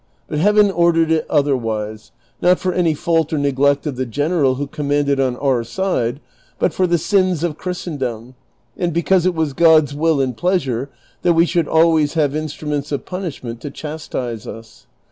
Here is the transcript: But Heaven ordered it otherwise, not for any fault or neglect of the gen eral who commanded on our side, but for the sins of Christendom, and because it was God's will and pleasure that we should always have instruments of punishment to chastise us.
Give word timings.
But 0.27 0.39
Heaven 0.39 0.71
ordered 0.71 1.11
it 1.11 1.27
otherwise, 1.29 2.11
not 2.41 2.57
for 2.57 2.73
any 2.73 2.95
fault 2.95 3.31
or 3.33 3.37
neglect 3.37 3.85
of 3.85 3.97
the 3.97 4.05
gen 4.07 4.31
eral 4.31 4.55
who 4.57 4.65
commanded 4.65 5.19
on 5.19 5.35
our 5.35 5.63
side, 5.63 6.19
but 6.57 6.73
for 6.73 6.87
the 6.87 6.97
sins 6.97 7.43
of 7.43 7.59
Christendom, 7.59 8.33
and 8.75 8.93
because 8.93 9.27
it 9.27 9.35
was 9.35 9.53
God's 9.53 9.93
will 9.93 10.19
and 10.19 10.35
pleasure 10.35 10.89
that 11.21 11.33
we 11.33 11.45
should 11.45 11.67
always 11.67 12.15
have 12.15 12.35
instruments 12.35 12.91
of 12.91 13.05
punishment 13.05 13.61
to 13.61 13.69
chastise 13.69 14.47
us. 14.47 14.87